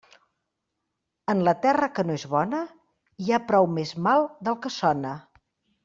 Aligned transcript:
En 1.33 1.43
la 1.49 1.53
terra 1.67 1.91
que 1.99 2.07
no 2.09 2.17
és 2.21 2.25
bona, 2.33 2.63
hi 3.27 3.31
ha 3.39 3.43
prou 3.53 3.71
més 3.79 3.93
mal 4.09 4.31
del 4.49 4.63
que 4.67 4.77
sona. 4.83 5.15